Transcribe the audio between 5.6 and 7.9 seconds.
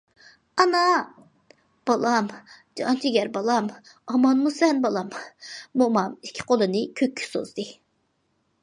مومام ئىككى قولىنى كۆككە سوزدى.